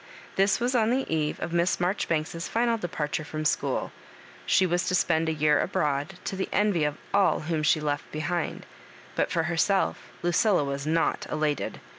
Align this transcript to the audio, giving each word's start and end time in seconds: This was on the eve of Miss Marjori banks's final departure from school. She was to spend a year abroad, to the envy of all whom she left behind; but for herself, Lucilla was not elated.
This 0.35 0.59
was 0.59 0.73
on 0.73 0.89
the 0.89 1.05
eve 1.13 1.39
of 1.41 1.53
Miss 1.53 1.77
Marjori 1.77 2.07
banks's 2.07 2.47
final 2.47 2.75
departure 2.75 3.23
from 3.23 3.45
school. 3.45 3.91
She 4.47 4.65
was 4.65 4.87
to 4.87 4.95
spend 4.95 5.29
a 5.29 5.31
year 5.31 5.59
abroad, 5.61 6.15
to 6.23 6.35
the 6.35 6.49
envy 6.51 6.85
of 6.85 6.97
all 7.13 7.41
whom 7.41 7.61
she 7.61 7.79
left 7.79 8.11
behind; 8.11 8.65
but 9.15 9.29
for 9.29 9.43
herself, 9.43 10.09
Lucilla 10.23 10.63
was 10.63 10.87
not 10.87 11.27
elated. 11.29 11.81